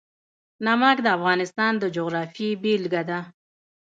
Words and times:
نمک 0.65 0.97
د 1.03 1.07
افغانستان 1.17 1.73
د 1.77 1.83
جغرافیې 1.95 2.49
بېلګه 2.61 3.01
ده. 3.09 3.19